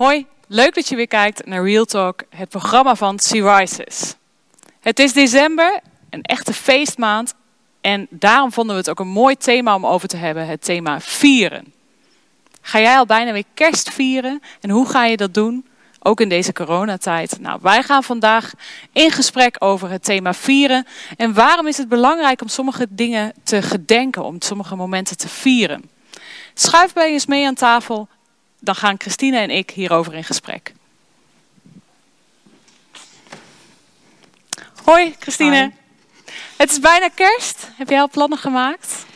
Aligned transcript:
Hoi, 0.00 0.26
leuk 0.46 0.74
dat 0.74 0.88
je 0.88 0.96
weer 0.96 1.08
kijkt 1.08 1.46
naar 1.46 1.64
Real 1.64 1.84
Talk, 1.84 2.22
het 2.28 2.48
programma 2.48 2.94
van 2.94 3.16
C-Rises. 3.16 4.14
Het 4.80 4.98
is 4.98 5.12
december, 5.12 5.80
een 6.10 6.22
echte 6.22 6.52
feestmaand. 6.52 7.34
En 7.80 8.06
daarom 8.10 8.52
vonden 8.52 8.74
we 8.74 8.80
het 8.80 8.90
ook 8.90 9.00
een 9.00 9.08
mooi 9.08 9.36
thema 9.36 9.74
om 9.74 9.86
over 9.86 10.08
te 10.08 10.16
hebben, 10.16 10.46
het 10.46 10.64
thema 10.64 11.00
vieren. 11.00 11.72
Ga 12.60 12.80
jij 12.80 12.96
al 12.96 13.06
bijna 13.06 13.32
weer 13.32 13.44
kerst 13.54 13.90
vieren? 13.90 14.42
En 14.60 14.70
hoe 14.70 14.88
ga 14.88 15.04
je 15.04 15.16
dat 15.16 15.34
doen? 15.34 15.66
Ook 16.02 16.20
in 16.20 16.28
deze 16.28 16.52
coronatijd. 16.52 17.40
Nou, 17.40 17.58
wij 17.62 17.82
gaan 17.82 18.02
vandaag 18.02 18.52
in 18.92 19.10
gesprek 19.10 19.56
over 19.58 19.90
het 19.90 20.04
thema 20.04 20.34
vieren. 20.34 20.86
En 21.16 21.34
waarom 21.34 21.66
is 21.66 21.76
het 21.76 21.88
belangrijk 21.88 22.40
om 22.40 22.48
sommige 22.48 22.86
dingen 22.90 23.32
te 23.42 23.62
gedenken, 23.62 24.24
om 24.24 24.36
sommige 24.38 24.76
momenten 24.76 25.16
te 25.16 25.28
vieren? 25.28 25.90
Schuif 26.54 26.92
bij 26.92 27.10
eens 27.10 27.26
mee 27.26 27.46
aan 27.46 27.54
tafel 27.54 28.08
dan 28.60 28.74
gaan 28.74 28.94
Christine 28.98 29.38
en 29.38 29.50
ik 29.50 29.70
hierover 29.70 30.14
in 30.14 30.24
gesprek. 30.24 30.72
Hoi 34.84 35.14
Christine. 35.18 35.72
Het 36.56 36.70
is 36.70 36.80
bijna 36.80 37.08
kerst. 37.14 37.70
Heb 37.76 37.88
jij 37.88 38.00
al 38.00 38.08
plannen 38.08 38.38
gemaakt? 38.38 39.06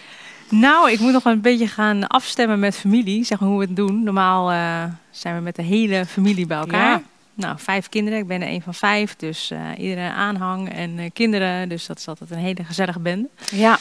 Nou, 0.49 0.91
ik 0.91 0.99
moet 0.99 1.13
nog 1.13 1.25
een 1.25 1.41
beetje 1.41 1.69
gaan 1.69 2.07
afstemmen 2.07 2.59
met 2.59 2.77
familie, 2.77 3.25
zeg 3.25 3.41
maar 3.41 3.49
hoe 3.49 3.59
we 3.59 3.65
het 3.65 3.77
doen. 3.77 4.03
Normaal 4.03 4.53
uh, 4.53 4.85
zijn 5.11 5.35
we 5.35 5.41
met 5.41 5.57
de 5.57 5.63
hele 5.63 6.07
familie 6.07 6.47
bij 6.47 6.59
elkaar. 6.59 6.91
Ja. 6.91 7.03
Nou, 7.35 7.59
vijf 7.59 7.89
kinderen. 7.89 8.19
Ik 8.19 8.27
ben 8.27 8.43
er 8.43 8.49
een 8.49 8.63
van 8.63 8.75
vijf, 8.75 9.17
dus 9.17 9.51
uh, 9.51 9.59
iedereen 9.79 10.11
aanhang 10.11 10.73
en 10.73 10.99
uh, 10.99 11.11
kinderen. 11.13 11.69
Dus 11.69 11.87
dat 11.87 11.99
is 11.99 12.09
altijd 12.09 12.31
een 12.31 12.39
hele 12.39 12.65
gezellige 12.65 13.01
bende. 13.01 13.29
Ja. 13.51 13.79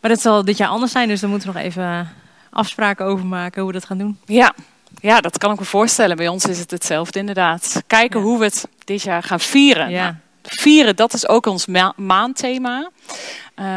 Maar 0.00 0.10
dat 0.10 0.20
zal 0.20 0.44
dit 0.44 0.56
jaar 0.56 0.68
anders 0.68 0.92
zijn, 0.92 1.08
dus 1.08 1.20
daar 1.20 1.30
moeten 1.30 1.48
we 1.48 1.54
nog 1.54 1.64
even 1.64 2.12
afspraken 2.50 3.06
over 3.06 3.26
maken 3.26 3.62
hoe 3.62 3.72
we 3.72 3.78
dat 3.78 3.86
gaan 3.86 3.98
doen. 3.98 4.18
Ja, 4.24 4.54
ja, 5.00 5.20
dat 5.20 5.38
kan 5.38 5.52
ik 5.52 5.58
me 5.58 5.64
voorstellen. 5.64 6.16
Bij 6.16 6.28
ons 6.28 6.44
is 6.44 6.58
het 6.58 6.70
hetzelfde 6.70 7.18
inderdaad. 7.18 7.82
Kijken 7.86 8.20
hoe 8.20 8.38
we 8.38 8.44
het 8.44 8.68
dit 8.84 9.02
jaar 9.02 9.22
gaan 9.22 9.40
vieren. 9.40 9.90
Ja. 9.90 10.02
Nou, 10.02 10.14
vieren, 10.42 10.96
dat 10.96 11.14
is 11.14 11.28
ook 11.28 11.46
ons 11.46 11.66
ma 11.66 11.92
maandthema. 11.96 12.90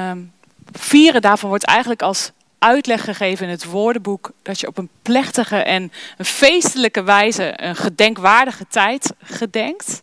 Um, 0.10 0.32
vieren, 0.72 1.22
daarvan 1.22 1.50
wordt 1.50 1.66
eigenlijk 1.66 2.02
als 2.02 2.32
uitleg 2.60 3.04
gegeven 3.04 3.46
in 3.46 3.52
het 3.52 3.66
woordenboek 3.66 4.32
dat 4.42 4.60
je 4.60 4.68
op 4.68 4.78
een 4.78 4.90
plechtige 5.02 5.56
en 5.56 5.92
een 6.18 6.26
feestelijke 6.26 7.04
wijze 7.04 7.54
een 7.56 7.76
gedenkwaardige 7.76 8.66
tijd 8.70 9.14
gedenkt. 9.24 10.02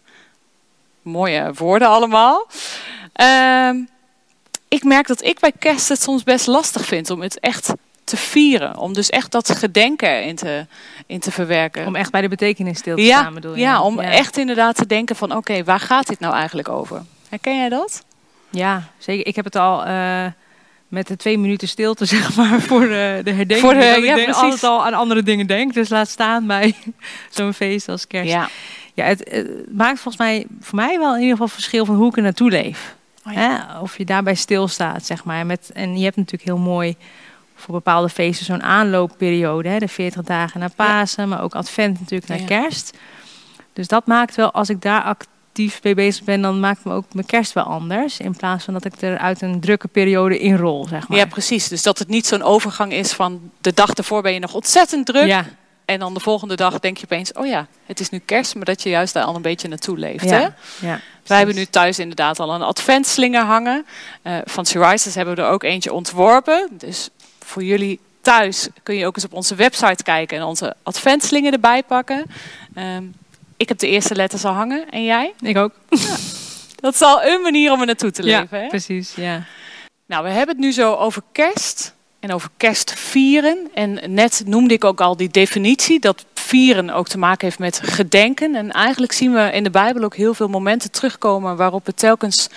Mooie 1.03 1.53
woorden 1.55 1.89
allemaal. 1.89 2.47
Um, 3.69 3.89
ik 4.69 4.85
merk 4.85 5.07
dat 5.07 5.25
ik 5.25 5.41
bij 5.41 5.53
kerst 5.59 5.89
het 5.89 6.03
soms 6.03 6.23
best 6.23 6.47
lastig 6.47 6.87
vind 6.87 7.11
om 7.11 7.21
het 7.21 7.41
echt 7.41 7.73
te 8.11 8.17
vieren. 8.17 8.77
Om 8.77 8.93
dus 8.93 9.11
echt 9.11 9.31
dat 9.31 9.51
gedenken 9.51 10.25
in 10.25 10.37
te, 10.37 10.67
in 11.07 11.21
te 11.21 11.31
verwerken. 11.31 11.87
Om 11.87 11.97
echt 11.97 12.11
bij 12.11 12.21
de 12.21 12.29
betekenis 12.29 12.79
stil 12.79 12.97
te 12.97 13.03
ja, 13.03 13.19
staan 13.19 13.35
bedoel 13.35 13.55
je? 13.55 13.61
Ja, 13.61 13.83
om 13.83 13.99
echt 13.99 14.39
inderdaad 14.39 14.77
te 14.77 14.87
denken 14.87 15.17
van 15.17 15.37
oké, 15.37 15.65
waar 15.65 15.81
gaat 15.81 16.07
dit 16.07 16.21
nou 16.21 16.35
eigenlijk 16.35 16.69
over? 16.69 17.03
Herken 17.29 17.57
jij 17.57 17.69
dat? 17.69 18.05
Ja, 18.51 18.83
zeker. 18.99 19.27
Ik 19.27 19.37
heb 19.37 19.45
het 19.45 19.57
al 19.57 19.87
uh, 19.87 20.27
met 20.89 21.07
de 21.07 21.17
twee 21.17 21.39
minuten 21.39 21.69
stilte 21.69 22.05
zeg 22.17 22.37
maar 22.37 22.61
voor 22.61 22.81
de, 22.81 23.21
de 23.25 23.31
herdenking. 23.31 23.61
Voor 23.61 23.75
de, 23.75 23.87
ik 23.87 24.05
ja, 24.05 24.15
denk 24.15 24.25
precies. 24.25 24.43
altijd 24.43 24.63
al 24.63 24.85
aan 24.85 24.95
andere 24.95 25.23
dingen 25.23 25.47
denk. 25.47 25.75
Dus 25.75 25.89
laat 25.89 26.09
staan 26.09 26.47
bij 26.47 26.75
zo'n 27.31 27.55
feest 27.55 27.89
als 27.89 28.07
kerst. 28.07 28.31
Ja. 28.33 28.49
Ja, 28.95 29.05
het, 29.05 29.31
het, 29.31 29.77
maakt 29.77 30.01
volgens 30.01 30.17
mij 30.17 30.47
voor 30.61 30.77
mij 30.77 30.99
wel 30.99 31.15
in 31.15 31.21
ieder 31.21 31.33
geval 31.33 31.49
verschil 31.49 31.85
van 31.85 31.95
hoe 31.95 32.09
ik 32.09 32.17
er 32.17 32.23
naartoe 32.23 32.51
leef. 32.51 32.95
Oh 33.27 33.33
ja. 33.33 33.41
Hè? 33.41 33.79
Of 33.79 33.99
je 33.99 34.05
daarbij 34.05 34.35
stilstaat, 34.35 35.07
zeg 35.07 35.25
maar. 35.25 35.47
Met, 35.47 35.71
en 35.75 35.99
je 35.99 36.05
hebt 36.05 36.17
natuurlijk 36.17 36.45
heel 36.45 36.59
mooi 36.59 36.97
voor 37.61 37.75
bepaalde 37.75 38.09
feesten 38.09 38.47
zo'n 38.47 38.63
aanloopperiode. 38.63 39.69
Hè? 39.69 39.79
De 39.79 39.89
40 39.89 40.23
dagen 40.23 40.61
naar 40.61 40.71
Pasen, 40.77 41.29
maar 41.29 41.43
ook 41.43 41.55
Advent 41.55 42.01
natuurlijk 42.01 42.29
naar 42.29 42.41
Ja. 42.41 42.47
kerst. 42.47 42.97
Dus 43.73 43.89
dat 43.89 44.07
maakt 44.07 44.35
wel, 44.35 44.51
als 44.53 44.69
ik 44.69 44.83
daar 44.83 45.03
actief 45.03 45.83
mee 45.83 45.95
bezig 45.95 46.25
ben, 46.25 46.43
dan 46.43 46.61
maakt 46.61 46.85
me 46.85 46.93
ook 46.93 47.05
mijn 47.13 47.27
kerst 47.27 47.53
wel 47.53 47.65
anders. 47.65 48.19
In 48.19 48.37
plaats 48.37 48.65
van 48.65 48.75
dat 48.75 48.85
ik 48.85 48.93
er 49.01 49.19
uit 49.19 49.43
een 49.43 49.61
drukke 49.61 49.89
periode 49.89 50.39
inrol, 50.39 50.87
zeg 50.89 51.09
maar. 51.09 51.19
Ja, 51.19 51.27
precies. 51.27 51.69
Dus 51.69 51.83
dat 51.83 51.99
het 51.99 52.09
niet 52.09 52.27
zo'n 52.27 52.43
overgang 52.43 52.93
is 52.93 53.13
van 53.13 53.51
de 53.61 53.73
dag 53.75 53.91
ervoor 53.91 54.23
ben 54.23 54.33
je 54.33 54.39
nog 54.39 54.55
ontzettend 54.55 55.07
druk. 55.07 55.27
En 55.85 55.99
dan 55.99 56.15
de 56.15 56.21
volgende 56.21 56.55
dag 56.57 56.79
denk 56.79 56.97
je 56.97 57.05
opeens, 57.05 57.33
oh 57.33 57.47
ja, 57.47 57.67
het 57.87 58.01
is 58.01 58.11
nu 58.11 58.19
kerst, 58.19 58.55
maar 58.55 58.65
dat 58.65 58.83
je 58.83 58.89
juist 58.89 59.13
daar 59.15 59.25
al 59.25 59.35
een 59.37 59.43
beetje 59.43 59.69
naartoe 59.69 59.99
leeft. 59.99 60.31
Hè? 60.31 60.47
Wij 61.27 61.37
hebben 61.37 61.55
nu 61.57 61.65
thuis 61.65 61.99
inderdaad 61.99 62.41
al 62.41 62.55
een 62.55 62.63
adventslinger 62.63 63.45
hangen. 63.45 63.87
Eh, 64.23 64.37
van 64.45 64.67
Sirius 64.67 65.15
hebben 65.15 65.35
we 65.37 65.43
er 65.43 65.49
ook 65.49 65.63
eentje 65.63 65.93
ontworpen. 65.93 66.69
Dus 66.71 67.11
voor 67.51 67.65
jullie 67.65 68.01
thuis 68.21 68.69
kun 68.83 68.95
je 68.95 69.07
ook 69.07 69.17
eens 69.17 69.25
op 69.25 69.33
onze 69.33 69.55
website 69.55 70.03
kijken 70.03 70.39
en 70.39 70.45
onze 70.45 70.75
adventslingen 70.83 71.53
erbij 71.53 71.83
pakken. 71.83 72.25
Ehm, 72.75 73.05
ik 73.57 73.69
heb 73.69 73.79
de 73.79 73.89
eerste 73.89 74.15
letters 74.15 74.45
al 74.45 74.53
hangen. 74.53 74.91
En 74.91 75.05
jij? 75.05 75.33
Ik 75.41 75.57
ook. 75.57 75.73
Dat 76.81 76.95
is 76.95 77.01
al 77.01 77.23
een 77.23 77.43
manier 77.43 77.73
om 77.73 77.81
er 77.81 77.87
naartoe 77.87 78.11
te 78.11 78.23
Ja, 78.23 78.41
leven. 78.41 78.61
Hè? 78.61 78.67
precies. 78.67 79.15
Ja. 79.15 79.45
Nou, 80.07 80.25
we 80.25 80.31
hebben 80.31 80.55
het 80.55 80.65
nu 80.65 80.73
zo 80.73 80.95
over 80.95 81.23
kerst 81.33 81.95
en 82.21 82.33
over 82.33 82.51
kerstvieren. 82.57 83.69
En 83.75 84.15
net 84.15 84.43
noemde 84.47 84.75
ik 84.75 84.85
ook 84.85 85.01
al 85.01 85.17
die 85.17 85.29
definitie 85.29 86.01
dat 86.01 86.25
vieren 86.35 86.91
ook 86.91 87.09
te 87.09 87.19
maken 87.19 87.47
heeft 87.47 87.59
met 87.59 87.81
gedenken. 87.83 88.55
En 88.55 88.71
eigenlijk 88.71 89.13
zien 89.13 89.33
we 89.33 89.51
in 89.53 89.65
de 89.65 89.71
Bijbel 89.71 90.03
ook 90.03 90.17
heel 90.17 90.35
veel 90.35 90.49
momenten 90.49 90.91
terugkomen 90.91 91.57
waarop 91.57 91.87
het 91.87 91.97
telkens 91.97 92.49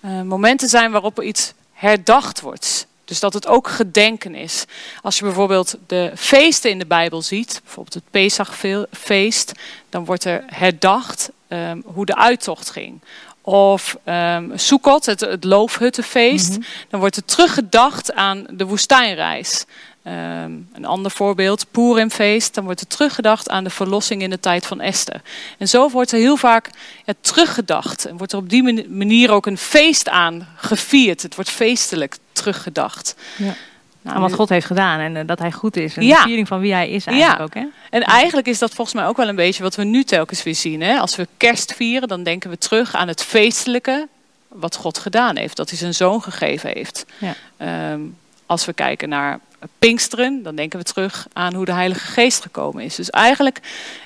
eh, 0.00 0.22
momenten 0.22 0.68
zijn 0.68 0.90
waarop 0.90 1.18
er 1.18 1.24
iets 1.24 1.52
herdacht 1.72 2.40
wordt. 2.40 2.86
Dus 3.04 3.20
dat 3.20 3.34
het 3.34 3.46
ook 3.46 3.68
gedenken 3.68 4.34
is. 4.34 4.64
Als 5.02 5.18
je 5.18 5.24
bijvoorbeeld 5.24 5.76
de 5.86 6.12
feesten 6.16 6.70
in 6.70 6.78
de 6.78 6.86
Bijbel 6.86 7.22
ziet, 7.22 7.60
bijvoorbeeld 7.64 7.94
het 7.94 8.10
Pesachfeest, 8.10 9.52
dan 9.88 10.04
wordt 10.04 10.24
er 10.24 10.44
herdacht 10.46 11.30
ehm, 11.48 11.80
hoe 11.84 12.06
de 12.06 12.16
uittocht 12.16 12.70
ging. 12.70 13.00
Of 13.40 13.96
um, 14.04 14.52
Sukkot, 14.54 15.06
het, 15.06 15.20
het 15.20 15.44
loofhuttenfeest, 15.44 16.58
dan 16.88 17.00
wordt 17.00 17.16
er 17.16 17.24
teruggedacht 17.24 18.12
aan 18.12 18.46
de 18.50 18.66
woestijnreis. 18.66 19.64
Ehm, 20.02 20.52
een 20.72 20.84
ander 20.84 21.10
voorbeeld, 21.10 21.70
Purimfeest, 21.70 22.54
dan 22.54 22.64
wordt 22.64 22.80
er 22.80 22.86
teruggedacht 22.86 23.48
aan 23.48 23.64
de 23.64 23.70
verlossing 23.70 24.22
in 24.22 24.30
de 24.30 24.40
tijd 24.40 24.66
van 24.66 24.80
Esther. 24.80 25.20
En 25.58 25.68
zo 25.68 25.90
wordt 25.90 26.12
er 26.12 26.18
heel 26.18 26.36
vaak 26.36 26.70
ja, 27.04 27.12
teruggedacht. 27.20 28.04
En 28.04 28.16
wordt 28.16 28.32
er 28.32 28.38
op 28.38 28.48
die 28.48 28.62
mani- 28.62 28.86
manier 28.88 29.30
ook 29.30 29.46
een 29.46 29.58
feest 29.58 30.08
aan 30.08 30.48
gevierd. 30.56 31.22
Het 31.22 31.34
wordt 31.34 31.50
feestelijk 31.50 32.16
teruggedacht. 32.34 33.14
Ja. 33.36 33.54
Nou, 34.02 34.16
Aan 34.16 34.22
wat 34.22 34.34
God 34.34 34.48
heeft 34.48 34.66
gedaan 34.66 35.00
en 35.00 35.16
eh, 35.16 35.26
dat 35.26 35.38
hij 35.38 35.52
goed 35.52 35.76
is. 35.76 35.96
En 35.96 36.02
Ja. 36.04 36.16
de 36.16 36.22
viering 36.22 36.48
van 36.48 36.60
wie 36.60 36.72
hij 36.72 36.88
is 36.90 37.06
eigenlijk 37.06 37.38
Ja. 37.38 37.44
ook, 37.44 37.54
hè? 37.54 37.64
En 37.90 38.02
eigenlijk 38.02 38.46
is 38.46 38.58
dat 38.58 38.74
volgens 38.74 38.96
mij 38.96 39.06
ook 39.06 39.16
wel 39.16 39.28
een 39.28 39.36
beetje 39.36 39.62
wat 39.62 39.74
we 39.74 39.84
nu 39.84 40.04
telkens 40.04 40.42
weer 40.42 40.54
zien. 40.54 40.80
Hè? 40.82 40.98
Als 40.98 41.16
we 41.16 41.28
kerst 41.36 41.72
vieren, 41.74 42.08
dan 42.08 42.22
denken 42.22 42.50
we 42.50 42.58
terug 42.58 42.94
aan 42.94 43.08
het 43.08 43.22
feestelijke 43.22 44.08
wat 44.48 44.76
God 44.76 44.98
gedaan 44.98 45.36
heeft. 45.36 45.56
Dat 45.56 45.68
hij 45.68 45.78
zijn 45.78 45.94
zoon 45.94 46.22
gegeven 46.22 46.70
heeft. 46.74 47.04
Ja. 47.18 47.34
Ehm, 47.56 48.00
als 48.46 48.64
we 48.64 48.72
kijken 48.72 49.08
naar 49.08 49.40
Pinksteren, 49.78 50.42
dan 50.42 50.54
denken 50.56 50.78
we 50.78 50.84
terug 50.84 51.26
aan 51.32 51.54
hoe 51.54 51.64
de 51.64 51.72
Heilige 51.72 52.06
Geest 52.06 52.42
gekomen 52.42 52.84
is. 52.84 52.94
Dus 52.94 53.10
eigenlijk 53.10 53.60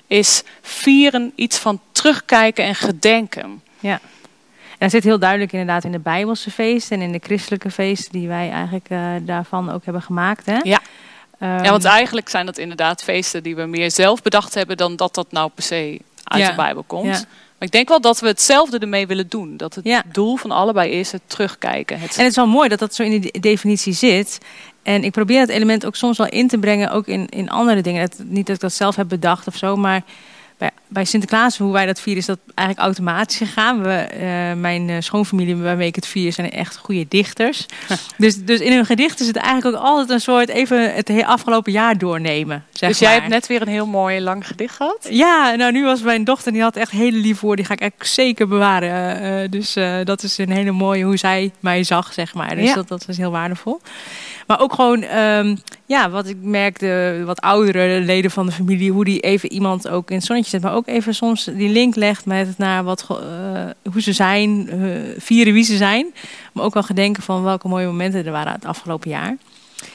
is 0.07 0.43
vieren 0.63 1.33
iets 1.35 1.59
van 1.59 1.81
terugkijken 1.93 2.65
en 2.65 2.75
gedenken. 2.75 3.63
Ja. 3.81 4.01
Dat 4.79 4.91
zit 4.91 5.05
heel 5.05 5.19
duidelijk 5.19 5.53
inderdaad 5.53 5.85
in 5.85 5.93
de 5.93 5.99
Bijbelse 5.99 6.51
feesten 6.51 6.97
en 6.97 7.03
in 7.07 7.13
de 7.13 7.21
christelijke 7.23 7.71
feesten 7.71 8.13
die 8.13 8.29
wij 8.29 8.51
eigenlijk 8.51 8.87
eh, 8.89 9.01
daarvan 9.23 9.71
ook 9.71 9.85
hebben 9.85 10.03
gemaakt. 10.03 10.47
Hè? 10.47 10.59
Ja. 10.63 10.81
Ehm, 11.39 11.65
Ja, 11.65 11.71
want 11.71 11.85
eigenlijk 11.85 12.29
zijn 12.29 12.47
dat 12.47 12.59
inderdaad 12.59 13.03
feesten 13.03 13.43
die 13.43 13.57
we 13.57 13.65
meer 13.67 13.91
zelf 13.91 14.23
bedacht 14.23 14.55
hebben 14.55 14.77
dan 14.77 14.97
dat 14.97 15.15
dat 15.15 15.33
nou 15.33 15.51
per 15.55 15.63
se 15.65 16.01
uit 16.25 16.43
Ja. 16.43 16.49
de 16.51 16.57
Bijbel 16.57 16.83
komt. 16.87 17.05
Ja. 17.05 17.11
Maar 17.59 17.69
ik 17.69 17.71
denk 17.71 17.89
wel 17.89 18.01
dat 18.01 18.21
we 18.21 18.27
hetzelfde 18.27 18.79
ermee 18.79 19.07
willen 19.07 19.29
doen. 19.29 19.57
Dat 19.57 19.75
het 19.75 19.85
Ja. 19.85 20.03
doel 20.13 20.37
van 20.37 20.51
allebei 20.51 20.91
is 20.91 21.13
het 21.13 21.23
terugkijken. 21.27 22.01
Het 22.01 22.11
En 22.17 22.21
het 22.23 22.31
is 22.31 22.37
wel 22.37 22.47
mooi 22.47 22.69
dat 22.69 22.79
dat 22.79 22.95
zo 22.95 23.03
in 23.03 23.21
de- 23.21 23.41
definitie 23.41 23.93
zit. 23.93 24.39
En 24.83 25.05
ik 25.05 25.13
probeer 25.13 25.41
het 25.41 25.49
element 25.49 25.87
ook 25.87 25.97
soms 25.97 26.19
wel 26.19 26.27
in 26.29 26.49
te 26.49 26.59
brengen, 26.59 26.91
ook 26.91 27.07
in, 27.07 27.27
in 27.29 27.51
andere 27.51 27.81
dingen. 27.81 28.09
Dat, 28.09 28.19
niet 28.27 28.47
dat 28.47 28.55
ik 28.55 28.61
dat 28.63 28.73
zelf 28.73 28.97
heb 28.97 29.09
bedacht 29.09 29.47
of 29.47 29.57
zo, 29.57 29.77
maar 29.77 30.03
bij, 30.59 30.71
bij 30.89 31.05
Sinterklaas, 31.05 31.59
hoe 31.59 31.73
wij 31.73 31.87
dat 31.87 32.01
vieren, 32.01 32.21
is 32.21 32.27
dat 32.29 32.39
eigenlijk 32.55 32.89
automatisch 32.89 33.37
gegaan. 33.37 33.83
We, 33.83 33.93
eh, 33.93 34.53
mijn 34.61 34.89
eh, 34.91 34.97
schoonfamilie 34.99 35.57
waarmee 35.57 35.87
ik 35.87 35.95
het 35.95 36.07
vier 36.07 36.33
zijn 36.33 36.51
echt 36.51 36.77
goede 36.77 37.07
dichters. 37.09 37.67
dus, 38.17 38.45
dus 38.45 38.61
in 38.61 38.73
hun 38.73 38.87
gedichten 38.87 39.25
zit 39.25 39.37
eigenlijk 39.37 39.77
ook 39.77 39.83
altijd 39.83 40.11
een 40.11 40.21
soort 40.21 40.49
even 40.49 40.95
het 40.95 41.09
hele 41.09 41.27
afgelopen 41.27 41.73
jaar 41.73 41.99
doornemen. 41.99 42.65
Zeg 42.73 42.89
dus 42.89 42.99
jij 42.99 43.09
maar. 43.11 43.19
hebt 43.19 43.33
net 43.33 43.47
weer 43.47 43.63
een 43.63 43.69
heel 43.69 43.87
mooi 43.87 44.21
lang 44.21 44.47
gedicht 44.47 44.77
gehad. 44.77 45.07
Ja, 45.11 45.55
nou 45.55 45.73
nu 45.73 45.85
was 45.85 46.03
mijn 46.03 46.25
dochter, 46.25 46.53
die 46.53 46.63
had 46.63 46.77
echt 46.77 46.91
hele 46.91 47.19
lief 47.19 47.39
voor. 47.39 47.57
Die 47.57 47.65
ga 47.65 47.73
ik 47.73 47.81
echt 47.81 47.93
zeker 47.99 48.49
bewaren. 48.49 49.21
Eh, 49.43 49.51
dus 49.51 49.77
dat 50.05 50.23
is 50.23 50.39
een 50.39 50.51
hele 50.53 50.73
mooie 50.73 51.05
hoe 51.05 51.17
zij 51.17 51.51
mij 51.61 51.83
zag, 51.85 52.13
zeg 52.13 52.35
maar. 52.35 52.57
Dus 52.57 52.65
Ja. 52.69 52.75
dat, 52.75 52.89
dat 52.89 53.05
is 53.09 53.17
heel 53.17 53.31
waardevol. 53.31 53.81
Maar 54.49 54.61
ook 54.61 54.75
gewoon, 54.75 55.03
ehm, 55.03 55.57
ja, 55.87 56.11
wat 56.11 56.27
ik 56.27 56.37
merkte, 56.41 57.23
wat 57.27 57.41
oudere 57.41 58.01
leden 58.01 58.31
van 58.31 58.47
de 58.47 58.53
familie, 58.53 58.93
hoe 58.93 59.05
die 59.05 59.21
even 59.21 59.53
iemand 59.53 59.89
ook 59.89 60.11
in 60.11 60.17
het 60.17 60.25
zonnetje 60.25 60.51
zet. 60.51 60.63
Maar 60.63 60.75
ook 60.75 60.87
even 60.87 61.15
soms 61.15 61.45
die 61.45 61.69
link 61.69 61.95
legt 61.95 62.27
met 62.27 62.59
naar 62.59 62.85
wat, 62.85 63.07
eh, 63.11 63.17
hoe 63.93 64.03
ze 64.03 64.13
zijn, 64.13 64.69
eh, 64.69 64.79
vieren 65.19 65.53
wie 65.53 65.65
ze 65.65 65.77
zijn. 65.77 66.07
Maar 66.53 66.65
ook 66.65 66.75
wel 66.75 66.83
gedenken 66.83 67.23
van 67.23 67.43
welke 67.43 67.69
mooie 67.69 67.87
momenten 67.87 68.27
er 68.27 68.33
waren 68.33 68.53
het 68.53 68.65
afgelopen 68.65 69.11
jaar. 69.11 69.37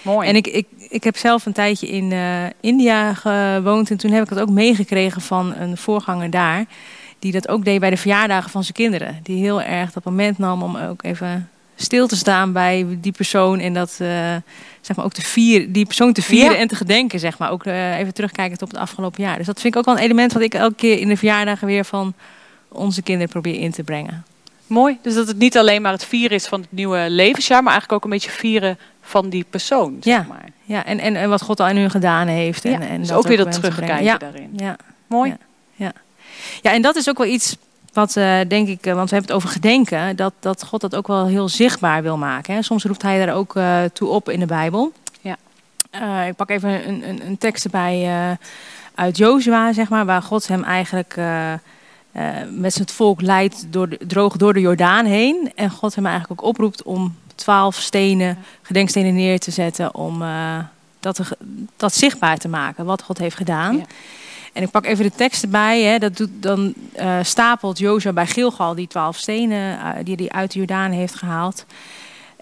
Mooi. 0.01 0.27
En 0.27 0.35
ik, 0.35 0.47
ik, 0.47 0.67
ik 0.89 1.03
heb 1.03 1.17
zelf 1.17 1.45
een 1.45 1.53
tijdje 1.53 1.87
in 1.87 2.11
uh, 2.11 2.45
India 2.61 3.13
gewoond. 3.13 3.89
En 3.89 3.97
toen 3.97 4.11
heb 4.11 4.23
ik 4.23 4.29
het 4.29 4.39
ook 4.39 4.49
meegekregen 4.49 5.21
van 5.21 5.55
een 5.55 5.77
voorganger 5.77 6.29
daar. 6.29 6.65
Die 7.19 7.31
dat 7.31 7.47
ook 7.47 7.65
deed 7.65 7.79
bij 7.79 7.89
de 7.89 7.97
verjaardagen 7.97 8.49
van 8.49 8.63
zijn 8.63 8.75
kinderen. 8.75 9.19
Die 9.23 9.41
heel 9.43 9.61
erg 9.61 9.91
dat 9.91 10.03
moment 10.03 10.37
nam 10.37 10.63
om 10.63 10.77
ook 10.77 11.03
even 11.03 11.49
stil 11.75 12.07
te 12.07 12.15
staan 12.15 12.51
bij 12.51 12.85
die 13.01 13.11
persoon. 13.11 13.59
En 13.59 13.73
dat 13.73 13.97
uh, 14.01 14.07
zeg 14.81 14.95
maar 14.95 15.05
ook 15.05 15.13
te 15.13 15.21
vieren, 15.21 15.71
die 15.71 15.85
persoon 15.85 16.13
te 16.13 16.21
vieren 16.21 16.57
en 16.57 16.67
te 16.67 16.75
gedenken. 16.75 17.19
Zeg 17.19 17.37
maar. 17.37 17.51
Ook 17.51 17.65
uh, 17.65 17.97
even 17.97 18.13
terugkijkend 18.13 18.61
op 18.61 18.67
het 18.71 18.79
afgelopen 18.79 19.23
jaar. 19.23 19.37
Dus 19.37 19.45
dat 19.45 19.61
vind 19.61 19.73
ik 19.73 19.79
ook 19.79 19.85
wel 19.85 19.95
een 19.95 20.03
element 20.03 20.33
wat 20.33 20.41
ik 20.41 20.53
elke 20.53 20.75
keer 20.75 20.99
in 20.99 21.07
de 21.07 21.17
verjaardagen 21.17 21.67
weer 21.67 21.85
van 21.85 22.13
onze 22.67 23.01
kinderen 23.01 23.29
probeer 23.29 23.59
in 23.59 23.71
te 23.71 23.83
brengen. 23.83 24.25
Mooi. 24.67 24.97
Dus 25.01 25.13
dat 25.13 25.27
het 25.27 25.37
niet 25.37 25.57
alleen 25.57 25.81
maar 25.81 25.91
het 25.91 26.05
vieren 26.05 26.37
is 26.37 26.45
van 26.45 26.61
het 26.61 26.71
nieuwe 26.71 27.05
levensjaar, 27.09 27.63
maar 27.63 27.71
eigenlijk 27.71 28.03
ook 28.03 28.11
een 28.11 28.17
beetje 28.17 28.31
vieren 28.31 28.77
van 29.01 29.29
die 29.29 29.45
persoon. 29.49 29.97
Zeg 29.99 30.13
ja, 30.13 30.25
maar. 30.29 30.45
ja. 30.63 30.85
En, 30.85 30.99
en, 30.99 31.15
en 31.15 31.29
wat 31.29 31.41
God 31.41 31.59
al 31.59 31.65
aan 31.65 31.75
hun 31.75 31.89
gedaan 31.89 32.27
heeft. 32.27 32.65
En, 32.65 32.71
ja, 32.71 32.79
en 32.79 33.01
dus 33.01 33.11
ook 33.11 33.27
weer 33.27 33.37
dat 33.37 33.51
terugkijken 33.51 34.03
ja. 34.03 34.17
daarin. 34.17 34.53
Ja. 34.55 34.75
Mooi. 35.07 35.35
Ja. 35.75 35.93
Ja. 36.61 36.71
en 36.71 36.81
dat 36.81 36.95
is 36.95 37.09
ook 37.09 37.17
wel 37.17 37.27
iets 37.27 37.55
wat 37.93 38.15
uh, 38.15 38.39
denk 38.47 38.67
ik, 38.67 38.85
uh, 38.85 38.93
want 38.93 39.09
we 39.09 39.15
hebben 39.15 39.35
het 39.35 39.43
over 39.43 39.49
gedenken, 39.49 40.15
dat, 40.15 40.33
dat 40.39 40.65
God 40.65 40.81
dat 40.81 40.95
ook 40.95 41.07
wel 41.07 41.27
heel 41.27 41.49
zichtbaar 41.49 42.01
wil 42.01 42.17
maken. 42.17 42.53
Hè. 42.53 42.61
Soms 42.61 42.83
roept 42.83 43.01
hij 43.01 43.25
daar 43.25 43.35
ook 43.35 43.55
uh, 43.55 43.83
toe 43.93 44.09
op 44.09 44.29
in 44.29 44.39
de 44.39 44.45
Bijbel. 44.45 44.91
Ja. 45.21 46.23
ik 46.23 46.35
pak 46.35 46.49
even 46.49 46.87
een, 46.87 47.09
een, 47.09 47.25
een 47.25 47.37
tekst 47.37 47.65
erbij 47.65 48.09
uit 48.95 49.17
Jozua, 49.17 49.73
zeg 49.73 49.89
maar, 49.89 50.05
waar 50.05 50.21
God 50.21 50.47
hem 50.47 50.63
eigenlijk 50.63 51.15
met 52.49 52.73
zijn 52.73 52.89
volk 52.89 53.21
leidt 53.21 53.65
door 53.69 53.89
de, 53.89 53.99
droog 54.07 54.37
door 54.37 54.53
de 54.53 54.59
Jordaan 54.59 55.05
heen. 55.05 55.51
En 55.55 55.69
God 55.69 55.95
hem 55.95 56.05
eigenlijk 56.05 56.41
ook 56.41 56.49
oproept 56.49 56.83
om 56.83 57.15
twaalf 57.35 57.75
stenen, 57.75 58.37
gedenkstenen 58.61 59.15
neer 59.15 59.39
te 59.39 59.51
zetten 59.51 59.95
om 59.95 60.23
dat, 60.99 61.21
dat 61.77 61.93
zichtbaar 61.93 62.37
te 62.37 62.47
maken, 62.47 62.85
wat 62.85 63.01
God 63.01 63.17
heeft 63.17 63.35
gedaan. 63.35 63.77
Ja. 63.77 63.83
En 64.53 64.63
ik 64.63 64.71
pak 64.71 64.85
even 64.85 65.03
de 65.03 65.11
tekst 65.15 65.43
erbij. 65.43 65.81
Hè. 65.81 65.97
Dat 65.97 66.17
doet, 66.17 66.29
dan 66.39 66.73
uh, 66.99 67.17
stapelt 67.21 67.77
Jozua 67.77 68.13
bij 68.13 68.27
Gilgal 68.27 68.75
die 68.75 68.87
twaalf 68.87 69.17
stenen 69.17 69.77
uh, 69.77 69.89
die 70.03 70.15
hij 70.15 70.29
uit 70.29 70.53
Jordaan 70.53 70.91
heeft 70.91 71.15
gehaald. 71.15 71.65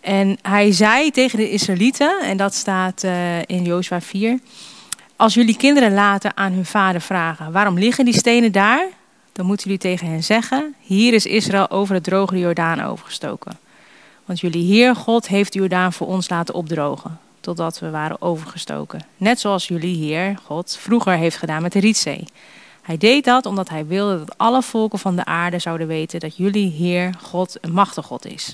En 0.02 0.38
hij 0.42 0.72
zei 0.72 1.12
tegen 1.12 1.38
de 1.38 1.50
Israëlieten, 1.50 2.22
en 2.22 2.38
dat 2.38 2.54
staat 2.54 3.04
uh, 3.04 3.40
in 3.40 3.63
Jozua 3.63 4.02
4... 4.02 4.40
Als 5.16 5.34
jullie 5.34 5.58
kinderen 5.58 5.94
later 5.94 6.31
aan 6.36 6.52
hun 6.52 6.66
vader 6.66 7.02
vragen... 7.02 7.52
waarom 7.52 7.80
liggen 7.80 8.06
die 8.06 8.13
stenen 8.13 8.52
daar? 8.52 8.88
Dan 9.31 9.46
moeten 9.46 9.66
jullie 9.66 9.81
tegen 9.81 10.08
hen 10.08 10.24
zeggen... 10.24 10.75
hier 10.80 11.13
is 11.13 11.25
Israël 11.25 11.69
over 11.69 11.96
het 11.96 12.04
droge 12.04 12.40
Jordaan 12.40 12.81
overgestoken. 12.81 13.60
Want 14.25 14.40
jullie 14.40 14.74
Heer 14.74 14.96
God 14.96 15.28
heeft 15.28 15.54
de 15.54 15.60
Jordaan 15.60 15.94
voor 15.94 16.08
ons 16.08 16.30
laten 16.30 16.54
opdrogen 16.54 17.19
totdat 17.41 17.79
we 17.79 17.89
waren 17.89 18.21
overgestoken. 18.21 19.05
Net 19.17 19.39
zoals 19.39 19.67
jullie 19.67 20.05
Heer, 20.05 20.39
God, 20.43 20.77
vroeger 20.79 21.13
heeft 21.13 21.38
gedaan 21.38 21.61
met 21.61 21.71
de 21.71 21.79
Rietzee. 21.79 22.25
Hij 22.81 22.97
deed 22.97 23.23
dat 23.23 23.45
omdat 23.45 23.69
hij 23.69 23.85
wilde 23.85 24.17
dat 24.17 24.38
alle 24.38 24.61
volken 24.61 24.99
van 24.99 25.15
de 25.15 25.25
aarde 25.25 25.59
zouden 25.59 25.88
weten 25.88 26.19
dat 26.19 26.38
jullie 26.38 26.71
Heer, 26.71 27.13
God, 27.21 27.57
een 27.61 27.71
machtig 27.71 28.05
God 28.05 28.25
is. 28.25 28.53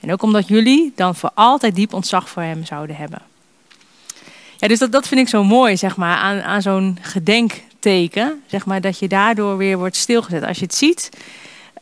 En 0.00 0.12
ook 0.12 0.22
omdat 0.22 0.48
jullie 0.48 0.92
dan 0.96 1.14
voor 1.14 1.30
altijd 1.34 1.74
diep 1.74 1.92
ontzag 1.92 2.28
voor 2.28 2.42
hem 2.42 2.64
zouden 2.64 2.96
hebben. 2.96 3.22
Ja, 4.56 4.68
dus 4.68 4.78
dat, 4.78 4.92
dat 4.92 5.08
vind 5.08 5.20
ik 5.20 5.28
zo 5.28 5.44
mooi, 5.44 5.76
zeg 5.76 5.96
maar, 5.96 6.16
aan, 6.16 6.42
aan 6.42 6.62
zo'n 6.62 6.98
gedenkteken. 7.00 8.42
Zeg 8.46 8.66
maar, 8.66 8.80
dat 8.80 8.98
je 8.98 9.08
daardoor 9.08 9.56
weer 9.56 9.78
wordt 9.78 9.96
stilgezet. 9.96 10.44
Als 10.44 10.58
je 10.58 10.64
het 10.64 10.74
ziet, 10.74 11.10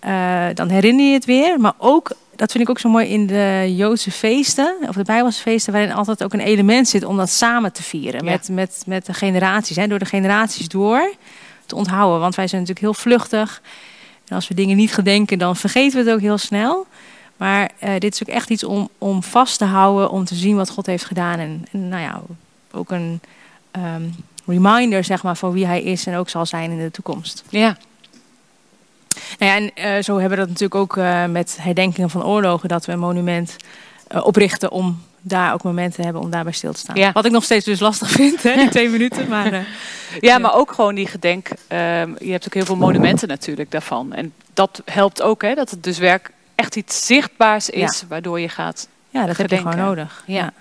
uh, 0.06 0.46
dan 0.54 0.68
herinner 0.68 1.06
je 1.06 1.12
het 1.12 1.24
weer. 1.24 1.60
Maar 1.60 1.74
ook 1.78 2.10
dat 2.36 2.50
vind 2.50 2.64
ik 2.64 2.70
ook 2.70 2.78
zo 2.78 2.88
mooi 2.88 3.06
in 3.06 3.26
de 3.26 3.72
Joodse 3.76 4.10
feesten, 4.10 4.76
of 4.88 4.94
de 4.94 5.02
Bijbelse 5.02 5.40
feesten, 5.40 5.72
waarin 5.72 5.92
altijd 5.92 6.24
ook 6.24 6.32
een 6.32 6.40
element 6.40 6.88
zit 6.88 7.04
om 7.04 7.16
dat 7.16 7.30
samen 7.30 7.72
te 7.72 7.82
vieren. 7.82 8.24
Ja. 8.24 8.30
Met, 8.30 8.48
met, 8.48 8.82
met 8.86 9.06
de 9.06 9.14
generaties, 9.14 9.76
hè, 9.76 9.86
door 9.86 9.98
de 9.98 10.04
generaties 10.04 10.68
door 10.68 11.14
te 11.66 11.74
onthouden. 11.74 12.20
Want 12.20 12.34
wij 12.34 12.46
zijn 12.46 12.60
natuurlijk 12.60 12.86
heel 12.86 13.02
vluchtig. 13.02 13.62
En 14.28 14.34
als 14.34 14.48
we 14.48 14.54
dingen 14.54 14.76
niet 14.76 14.94
gedenken, 14.94 15.38
dan 15.38 15.56
vergeten 15.56 15.98
we 15.98 16.04
het 16.04 16.14
ook 16.14 16.22
heel 16.22 16.38
snel. 16.38 16.86
Maar 17.36 17.70
uh, 17.84 17.90
dit 17.98 18.14
is 18.14 18.22
ook 18.22 18.34
echt 18.34 18.50
iets 18.50 18.64
om, 18.64 18.88
om 18.98 19.22
vast 19.22 19.58
te 19.58 19.64
houden, 19.64 20.10
om 20.10 20.24
te 20.24 20.34
zien 20.34 20.56
wat 20.56 20.70
God 20.70 20.86
heeft 20.86 21.04
gedaan. 21.04 21.38
En, 21.38 21.66
en 21.72 21.88
nou 21.88 22.02
ja, 22.02 22.22
ook 22.72 22.90
een 22.90 23.20
um, 23.76 24.14
reminder 24.46 25.04
zeg 25.04 25.22
maar, 25.22 25.36
van 25.36 25.52
wie 25.52 25.66
hij 25.66 25.82
is 25.82 26.06
en 26.06 26.16
ook 26.16 26.28
zal 26.28 26.46
zijn 26.46 26.70
in 26.70 26.78
de 26.78 26.90
toekomst. 26.90 27.44
Ja. 27.48 27.76
Nou 29.38 29.52
ja, 29.52 29.56
en 29.56 29.96
uh, 29.96 30.02
zo 30.02 30.18
hebben 30.18 30.38
we 30.38 30.44
dat 30.44 30.48
natuurlijk 30.48 30.74
ook 30.74 30.96
uh, 30.96 31.24
met 31.24 31.56
herdenkingen 31.60 32.10
van 32.10 32.24
oorlogen, 32.24 32.68
dat 32.68 32.84
we 32.84 32.92
een 32.92 32.98
monument 32.98 33.56
uh, 34.14 34.26
oprichten 34.26 34.70
om 34.70 35.02
daar 35.20 35.52
ook 35.52 35.62
momenten 35.62 35.94
te 35.94 36.02
hebben 36.02 36.22
om 36.22 36.30
daarbij 36.30 36.52
stil 36.52 36.72
te 36.72 36.78
staan. 36.78 36.96
Ja. 36.96 37.12
Wat 37.12 37.24
ik 37.24 37.32
nog 37.32 37.44
steeds 37.44 37.64
dus 37.64 37.80
lastig 37.80 38.10
vind, 38.10 38.42
hè, 38.42 38.54
die 38.54 38.68
twee 38.68 38.88
minuten. 38.88 39.28
Maar, 39.28 39.66
ja, 40.20 40.38
maar 40.38 40.54
ook 40.54 40.72
gewoon 40.72 40.94
die 40.94 41.06
gedenk. 41.06 41.48
je 42.18 42.30
hebt 42.30 42.46
ook 42.46 42.54
heel 42.54 42.64
veel 42.64 42.76
monumenten 42.76 43.28
natuurlijk 43.28 43.70
daarvan. 43.70 44.12
En 44.12 44.32
dat 44.54 44.82
helpt 44.84 45.22
ook, 45.22 45.42
hè, 45.42 45.54
dat 45.54 45.70
het 45.70 45.82
dus 45.82 45.98
werk 45.98 46.30
echt 46.54 46.76
iets 46.76 47.06
zichtbaars 47.06 47.70
is, 47.70 48.00
ja. 48.00 48.06
waardoor 48.08 48.40
je 48.40 48.48
gaat. 48.48 48.88
Ja, 49.10 49.26
dat 49.26 49.36
gedenken. 49.36 49.56
heb 49.56 49.64
je 49.64 49.70
gewoon 49.70 49.94
nodig. 49.94 50.24
Ja. 50.26 50.52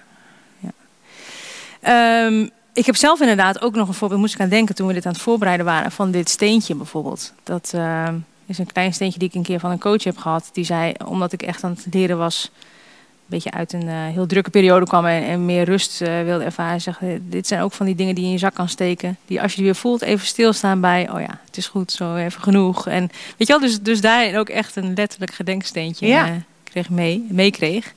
ja. 1.80 2.26
Um, 2.26 2.50
ik 2.74 2.86
heb 2.86 2.96
zelf 2.96 3.20
inderdaad 3.20 3.62
ook 3.62 3.76
nog 3.76 3.88
een 3.88 3.94
voorbeeld, 3.94 4.22
moest 4.22 4.34
ik 4.34 4.40
aan 4.40 4.50
denken 4.50 4.76
toen 4.76 4.88
we 4.88 4.94
dit 4.94 5.06
aan 5.06 5.12
het 5.12 5.22
voorbereiden 5.22 5.66
waren, 5.66 5.92
van 5.92 6.12
dit 6.12 6.30
steentje 6.30 6.76
bijvoorbeeld. 6.76 7.34
Dat 7.44 7.72
uh, 7.76 8.08
is 8.46 8.58
een 8.58 8.72
klein 8.72 8.94
steentje 8.94 9.20
die 9.20 9.28
ik 9.28 9.36
een 9.36 9.44
keer 9.44 9.60
van 9.60 9.72
een 9.72 9.80
coach 9.80 10.04
heb 10.04 10.18
gehad. 10.18 10.50
Die 10.54 10.64
zei, 10.64 10.94
omdat 11.06 11.34
ik 11.34 11.42
echt 11.42 11.64
aan 11.64 11.78
het 11.84 11.94
leren 11.94 12.18
was, 12.18 12.52
een 12.54 12.60
beetje 13.26 13.52
uit 13.52 13.74
een 13.74 13.86
uh, 13.86 14.08
heel 14.08 14.26
drukke 14.26 14.50
periode 14.50 14.86
kwam 14.86 15.06
en, 15.06 15.24
en 15.24 15.46
meer 15.46 15.64
rust 15.64 16.02
uh, 16.02 16.22
wilde 16.22 16.44
ervaren. 16.44 16.82
Zeg, 16.82 17.00
dit 17.22 17.48
zijn 17.48 17.62
ook 17.62 17.72
van 17.72 17.86
die 17.86 17.96
dingen 17.96 18.16
die 18.16 18.24
je 18.24 18.30
in 18.30 18.36
je 18.36 18.40
zak 18.40 18.54
kan 18.54 18.70
steken. 18.70 19.18
Die 19.26 19.42
als 19.42 19.52
je 19.52 19.58
die 19.58 19.66
weer 19.66 19.76
voelt, 19.76 20.02
even 20.02 20.28
stilstaan 20.28 20.82
bij, 20.82 21.10
oh 21.12 21.20
ja, 21.20 21.40
het 21.46 21.58
is 21.58 21.68
goed, 21.68 21.92
zo 21.92 22.16
even 22.16 22.42
genoeg. 22.42 22.88
En 22.88 23.10
weet 23.38 23.48
je 23.48 23.54
wel, 23.54 23.60
dus, 23.60 23.82
dus 23.82 24.02
daarin 24.02 24.38
ook 24.38 24.50
echt 24.50 24.76
een 24.76 24.94
letterlijk 24.94 25.34
gedenksteentje 25.34 26.08
ja. 26.08 26.28
uh, 26.28 26.34
kreeg 26.64 26.90
mee, 26.90 27.26
meekreeg. 27.30 27.94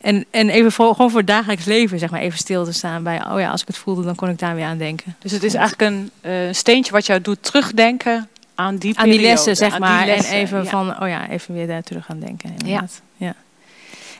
En, 0.00 0.24
en 0.30 0.48
even 0.48 0.72
voor, 0.72 0.94
gewoon 0.94 1.10
voor 1.10 1.18
het 1.18 1.28
dagelijks 1.28 1.64
leven, 1.64 1.98
zeg 1.98 2.10
maar, 2.10 2.20
even 2.20 2.38
stil 2.38 2.64
te 2.64 2.72
staan 2.72 3.02
bij, 3.02 3.24
oh 3.26 3.40
ja, 3.40 3.50
als 3.50 3.60
ik 3.60 3.66
het 3.66 3.76
voelde, 3.76 4.02
dan 4.02 4.14
kon 4.14 4.28
ik 4.28 4.38
daar 4.38 4.54
weer 4.54 4.64
aan 4.64 4.78
denken. 4.78 5.16
Dus 5.18 5.32
het 5.32 5.42
is 5.42 5.54
eigenlijk 5.54 6.10
een 6.22 6.54
steentje 6.54 6.92
wat 6.92 7.06
jou 7.06 7.20
doet 7.20 7.42
terugdenken 7.42 8.28
aan 8.54 8.76
die 8.76 8.98
Aan 8.98 9.08
die 9.08 9.20
lessen, 9.20 9.56
zeg 9.56 9.78
maar. 9.78 10.06
lessen, 10.06 10.34
en 10.34 10.40
even 10.40 10.62
ja. 10.62 10.70
van, 10.70 11.02
oh 11.02 11.08
ja, 11.08 11.28
even 11.28 11.54
weer 11.54 11.66
daar 11.66 11.82
terug 11.82 12.10
aan 12.10 12.20
denken. 12.20 12.48
Ja. 12.48 12.56
Inderdaad. 12.58 13.00
ja. 13.16 13.34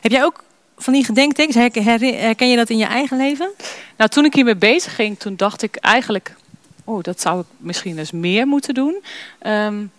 Heb 0.01 0.11
jij 0.11 0.23
ook 0.23 0.43
van 0.77 0.93
die 0.93 1.05
gedenktekens, 1.05 1.55
herken, 1.55 1.83
herken 2.19 2.49
je 2.49 2.55
dat 2.55 2.69
in 2.69 2.77
je 2.77 2.85
eigen 2.85 3.17
leven? 3.17 3.51
Nou, 3.97 4.09
toen 4.09 4.25
ik 4.25 4.33
hiermee 4.33 4.55
bezig 4.55 4.95
ging, 4.95 5.19
toen 5.19 5.35
dacht 5.35 5.61
ik 5.61 5.75
eigenlijk, 5.75 6.35
oh, 6.83 7.03
dat 7.03 7.21
zou 7.21 7.39
ik 7.39 7.45
misschien 7.57 7.97
eens 7.97 8.11
meer 8.11 8.47
moeten 8.47 8.73
doen. 8.73 9.03
Um, 9.41 9.91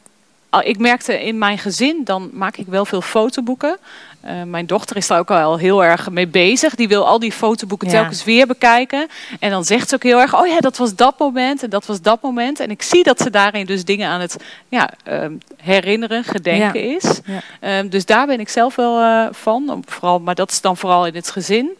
ik 0.62 0.78
merkte 0.78 1.22
in 1.24 1.38
mijn 1.38 1.58
gezin, 1.58 2.00
dan 2.04 2.30
maak 2.32 2.56
ik 2.56 2.66
wel 2.66 2.84
veel 2.84 3.00
fotoboeken. 3.00 3.78
Uh, 4.24 4.42
mijn 4.42 4.66
dochter 4.66 4.96
is 4.96 5.06
daar 5.06 5.18
ook 5.18 5.30
al 5.30 5.56
heel 5.58 5.84
erg 5.84 6.10
mee 6.10 6.26
bezig. 6.26 6.74
Die 6.74 6.88
wil 6.88 7.06
al 7.06 7.18
die 7.18 7.32
fotoboeken 7.32 7.88
Ja. 7.88 7.94
telkens 7.94 8.24
weer 8.24 8.46
bekijken. 8.46 9.08
En 9.40 9.50
dan 9.50 9.64
zegt 9.64 9.88
ze 9.88 9.94
ook 9.94 10.02
heel 10.02 10.20
erg, 10.20 10.40
oh 10.40 10.46
ja, 10.46 10.60
dat 10.60 10.76
was 10.76 10.94
dat 10.94 11.18
moment 11.18 11.62
en 11.62 11.70
dat 11.70 11.86
was 11.86 12.00
dat 12.00 12.22
moment. 12.22 12.60
En 12.60 12.70
ik 12.70 12.82
zie 12.82 13.02
dat 13.02 13.20
ze 13.20 13.30
daarin 13.30 13.66
dus 13.66 13.84
dingen 13.84 14.08
aan 14.08 14.20
het 14.20 14.36
ja, 14.68 14.90
um, 15.08 15.38
herinneren, 15.56 16.24
gedenken 16.24 16.88
Ja. 16.88 16.96
is. 16.96 17.20
Ja. 17.60 17.78
Um, 17.78 17.88
dus 17.88 18.04
daar 18.04 18.26
ben 18.26 18.40
ik 18.40 18.48
zelf 18.48 18.76
wel 18.76 19.00
uh, 19.00 19.26
van. 19.30 19.82
Vooral, 19.86 20.18
maar 20.18 20.34
dat 20.34 20.50
is 20.50 20.60
dan 20.60 20.76
vooral 20.76 21.06
in 21.06 21.14
het 21.14 21.30
gezin. 21.30 21.70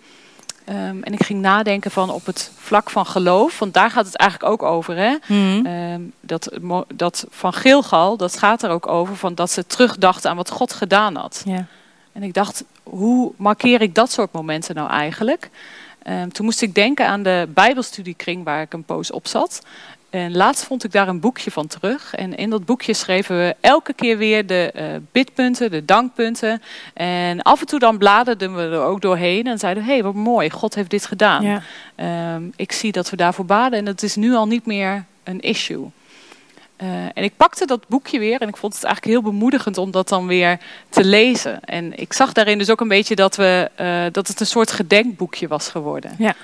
Um, 0.68 1.02
en 1.02 1.12
ik 1.12 1.22
ging 1.22 1.40
nadenken 1.40 1.90
van 1.90 2.10
op 2.10 2.26
het 2.26 2.50
vlak 2.56 2.90
van 2.90 3.06
geloof, 3.06 3.58
want 3.58 3.74
daar 3.74 3.90
gaat 3.90 4.06
het 4.06 4.16
eigenlijk 4.16 4.52
ook 4.52 4.62
over. 4.62 4.96
Hè? 4.96 5.16
Mhm. 5.26 5.66
Um, 5.66 6.12
dat, 6.20 6.50
dat 6.94 7.26
van 7.30 7.52
Gilgal, 7.52 8.16
dat 8.16 8.38
gaat 8.38 8.62
er 8.62 8.70
ook 8.70 8.86
over 8.86 9.16
van 9.16 9.34
dat 9.34 9.50
ze 9.50 9.66
terugdachten 9.66 10.30
aan 10.30 10.36
wat 10.36 10.50
God 10.50 10.72
gedaan 10.72 11.16
had. 11.16 11.44
En 12.12 12.22
ik 12.22 12.34
dacht, 12.34 12.64
hoe 12.82 13.32
markeer 13.36 13.80
ik 13.80 13.94
dat 13.94 14.12
soort 14.12 14.32
momenten 14.32 14.74
nou 14.74 14.90
eigenlijk? 14.90 15.50
Um, 16.08 16.32
toen 16.32 16.44
moest 16.44 16.62
ik 16.62 16.74
denken 16.74 17.06
aan 17.06 17.22
de 17.22 17.48
Bijbelstudiekring 17.54 18.44
waar 18.44 18.62
ik 18.62 18.72
een 18.72 18.84
poos 18.84 19.10
op 19.10 19.26
zat. 19.26 19.62
En 20.14 20.36
laatst 20.36 20.64
vond 20.64 20.84
ik 20.84 20.92
daar 20.92 21.08
een 21.08 21.20
boekje 21.20 21.50
van 21.50 21.66
terug. 21.66 22.14
En 22.14 22.34
in 22.34 22.50
dat 22.50 22.64
boekje 22.64 22.94
schreven 22.94 23.38
we 23.38 23.56
elke 23.60 23.92
keer 23.92 24.18
weer 24.18 24.46
de 24.46 24.72
uh, 24.76 24.84
bidpunten, 25.12 25.70
de 25.70 25.84
dankpunten. 25.84 26.62
En 26.94 27.42
af 27.42 27.60
en 27.60 27.66
toe 27.66 27.78
dan 27.78 27.98
bladerden 27.98 28.56
we 28.56 28.62
er 28.62 28.80
ook 28.80 29.00
doorheen 29.00 29.46
en 29.46 29.58
zeiden: 29.58 29.84
hé, 29.84 29.92
hey, 29.92 30.02
wat 30.02 30.14
mooi, 30.14 30.50
God 30.50 30.74
heeft 30.74 30.90
dit 30.90 31.06
gedaan. 31.06 31.62
Ja. 31.96 32.34
Um, 32.34 32.52
ik 32.56 32.72
zie 32.72 32.92
dat 32.92 33.10
we 33.10 33.16
daarvoor 33.16 33.44
baden 33.44 33.78
en 33.78 33.84
dat 33.84 34.02
is 34.02 34.16
nu 34.16 34.34
al 34.34 34.46
niet 34.46 34.66
meer 34.66 35.04
een 35.24 35.40
issue. 35.40 35.90
Uh, 36.82 36.88
en 37.14 37.24
ik 37.24 37.36
pakte 37.36 37.66
dat 37.66 37.88
boekje 37.88 38.18
weer 38.18 38.40
en 38.40 38.48
ik 38.48 38.56
vond 38.56 38.74
het 38.74 38.84
eigenlijk 38.84 39.14
heel 39.14 39.30
bemoedigend 39.32 39.78
om 39.78 39.90
dat 39.90 40.08
dan 40.08 40.26
weer 40.26 40.58
te 40.88 41.04
lezen. 41.04 41.64
En 41.64 41.98
ik 41.98 42.12
zag 42.12 42.32
daarin 42.32 42.58
dus 42.58 42.70
ook 42.70 42.80
een 42.80 42.88
beetje 42.88 43.14
dat, 43.14 43.36
we, 43.36 43.70
uh, 43.80 44.04
dat 44.12 44.28
het 44.28 44.40
een 44.40 44.46
soort 44.46 44.72
gedenkboekje 44.72 45.48
was 45.48 45.68
geworden. 45.68 46.14
Ja. 46.18 46.34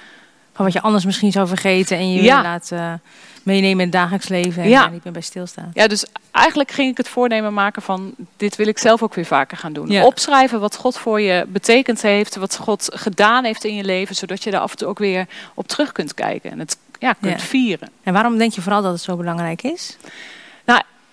Wat 0.65 0.73
je 0.73 0.81
anders 0.81 1.05
misschien 1.05 1.33
zou 1.33 1.47
vergeten 1.49 1.97
en 1.97 2.13
je 2.13 2.23
Ja. 2.23 2.35
weer 2.35 2.51
laten 2.51 3.03
meenemen 3.43 3.79
in 3.79 3.81
het 3.81 3.93
dagelijks 3.93 4.29
leven 4.29 4.63
en 4.63 4.69
Ja. 4.69 4.81
daar 4.81 4.91
niet 4.91 5.05
meer 5.05 5.13
bij 5.13 5.23
stilstaan. 5.23 5.71
Ja, 5.75 5.87
dus 5.87 6.05
eigenlijk 6.31 6.71
ging 6.71 6.91
ik 6.91 6.97
het 6.97 7.09
voornemen 7.09 7.55
maken 7.55 7.83
van 7.83 8.15
dit 8.37 8.57
wil 8.57 8.67
ik 8.67 8.79
zelf 8.79 9.03
ook 9.03 9.15
weer 9.15 9.25
vaker 9.25 9.57
gaan 9.57 9.73
doen. 9.73 9.89
Ja. 9.91 10.05
Opschrijven 10.05 10.61
wat 10.61 10.77
God 10.77 10.99
voor 10.99 11.21
je 11.21 11.45
betekend 11.49 12.03
heeft, 12.03 12.37
wat 12.37 12.57
God 12.57 12.89
gedaan 12.95 13.45
heeft 13.45 13.65
in 13.65 13.75
je 13.75 13.85
leven, 13.85 14.15
zodat 14.15 14.45
je 14.45 14.51
daar 14.51 14.61
af 14.61 14.71
en 14.71 14.77
toe 14.77 14.89
ook 14.89 14.99
weer 14.99 15.27
op 15.55 15.69
terug 15.69 15.93
kunt 15.93 16.15
kijken 16.15 16.51
en 16.51 16.59
het 16.59 16.77
ja, 16.99 17.13
kunt 17.21 17.43
vieren. 17.43 17.89
En 18.03 18.13
waarom 18.13 18.39
denk 18.39 18.53
je 18.53 18.61
vooral 18.61 18.83
dat 18.83 18.93
het 18.93 19.03
zo 19.03 19.17
belangrijk 19.17 19.63
is? 19.63 19.97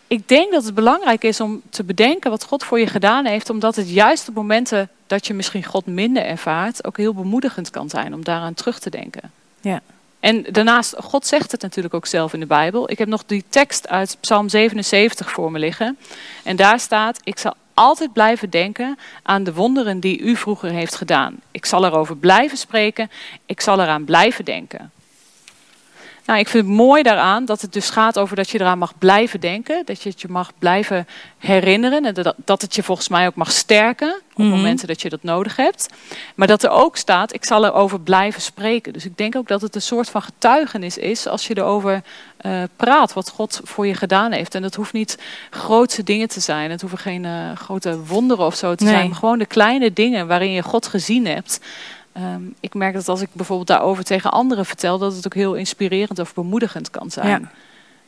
Ik 0.10 0.28
denk 0.28 0.52
dat 0.52 0.64
het 0.64 0.74
belangrijk 0.74 1.24
is 1.24 1.40
om 1.40 1.62
te 1.70 1.84
bedenken 1.84 2.30
wat 2.32 2.44
God 2.44 2.64
voor 2.64 2.80
je 2.80 2.88
gedaan 2.88 3.26
heeft, 3.26 3.50
omdat 3.50 3.76
het 3.76 3.90
juist 3.90 4.30
op 4.30 4.36
momenten 4.36 4.90
dat 5.08 5.28
je 5.28 5.34
misschien 5.34 5.64
God 5.64 5.86
minder 5.86 6.24
ervaart, 6.26 6.86
ook 6.86 6.98
heel 6.98 7.14
bemoedigend 7.14 7.70
kan 7.70 7.90
zijn 7.90 8.14
om 8.14 8.24
daaraan 8.24 8.54
terug 8.54 8.80
te 8.80 8.90
denken. 8.90 9.32
Ja. 9.68 9.82
En 10.20 10.44
daarnaast, 10.52 10.96
God 10.98 11.28
zegt 11.28 11.52
het 11.52 11.62
natuurlijk 11.62 11.94
ook 11.94 12.06
zelf 12.06 12.34
in 12.34 12.40
de 12.40 12.46
Bijbel. 12.46 12.92
Ik 12.92 12.98
heb 12.98 13.08
nog 13.08 13.26
die 13.26 13.44
tekst 13.50 13.88
uit 13.88 14.18
Psalm 14.20 14.50
77 14.50 15.32
voor 15.32 15.52
me 15.52 15.60
liggen. 15.60 15.98
En 16.44 16.56
daar 16.56 16.80
staat, 16.80 17.20
ik 17.24 17.40
zal 17.40 17.54
altijd 17.74 18.14
blijven 18.14 18.50
denken 18.50 18.98
aan 19.24 19.44
de 19.44 19.54
wonderen 19.54 20.00
die 20.00 20.20
u 20.20 20.36
vroeger 20.36 20.70
heeft 20.70 20.96
gedaan. 20.96 21.40
Ik 21.52 21.66
zal 21.66 21.86
erover 21.86 22.18
blijven 22.18 22.58
spreken, 22.58 23.12
ik 23.46 23.62
zal 23.62 23.82
eraan 23.82 24.06
blijven 24.06 24.46
denken. 24.46 24.92
Nou, 26.28 26.40
ik 26.40 26.48
vind 26.48 26.66
het 26.68 26.76
mooi 26.76 27.04
daaraan 27.04 27.46
dat 27.46 27.62
het 27.62 27.74
dus 27.74 27.90
gaat 27.90 28.20
over 28.20 28.36
dat 28.36 28.50
je 28.50 28.60
eraan 28.62 28.78
mag 28.78 28.98
blijven 28.98 29.40
denken. 29.40 29.82
Dat 29.86 30.04
je 30.04 30.10
het 30.10 30.22
je 30.22 30.28
mag 30.28 30.52
blijven 30.60 31.08
herinneren. 31.38 32.06
En 32.06 32.34
dat- 32.46 32.62
het 32.62 32.76
je 32.76 32.84
volgens 32.84 33.08
mij 33.08 33.28
ook 33.28 33.36
mag 33.36 33.52
sterken 33.52 34.22
op 34.34 34.38
Mhm. 34.44 34.48
momenten 34.50 34.88
dat 34.88 35.02
je 35.02 35.10
dat 35.10 35.24
nodig 35.24 35.56
hebt. 35.56 35.88
Maar 36.36 36.48
dat 36.48 36.64
er 36.64 36.70
ook 36.70 36.98
staat, 36.98 37.34
ik 37.34 37.46
zal 37.46 37.66
erover 37.66 38.00
blijven 38.00 38.42
spreken. 38.42 38.94
Dus 38.94 39.06
ik 39.06 39.18
denk 39.18 39.36
ook 39.36 39.48
dat 39.48 39.62
het 39.62 39.76
een 39.76 39.82
soort 39.82 40.10
van 40.10 40.22
getuigenis 40.22 40.98
is 40.98 41.28
als 41.28 41.48
je 41.48 41.58
erover 41.58 42.02
eh, 42.38 42.64
praat. 42.76 43.14
Wat 43.14 43.30
God 43.30 43.62
voor 43.64 43.88
je 43.88 43.94
gedaan 43.94 44.32
heeft. 44.32 44.56
En 44.56 44.62
dat 44.62 44.76
hoeft 44.76 44.94
niet 44.94 45.18
grootse 45.50 46.04
dingen 46.04 46.28
te 46.28 46.40
zijn. 46.40 46.72
Het 46.72 46.82
hoeven 46.82 47.00
geen 47.00 47.26
eh, 47.26 47.52
grote 47.56 48.04
wonderen 48.04 48.46
of 48.46 48.56
zo 48.56 48.76
te 48.76 48.84
Nee. 48.84 48.94
zijn. 48.94 49.08
Maar 49.08 49.18
gewoon 49.18 49.38
de 49.40 49.46
kleine 49.46 49.94
dingen 49.94 50.28
waarin 50.28 50.52
je 50.52 50.62
God 50.64 50.88
gezien 50.88 51.26
hebt. 51.26 51.60
Ehm, 52.18 52.42
ik 52.60 52.74
merk 52.74 52.94
dat 52.94 53.08
als 53.08 53.22
ik 53.22 53.30
bijvoorbeeld 53.34 53.68
daarover 53.68 54.04
tegen 54.04 54.32
anderen 54.32 54.66
vertel, 54.66 54.98
dat 54.98 55.16
het 55.16 55.26
ook 55.26 55.34
heel 55.34 55.54
inspirerend 55.54 56.20
of 56.20 56.34
bemoedigend 56.34 56.90
kan 56.90 57.12
zijn. 57.12 57.28
Ja. 57.42 57.52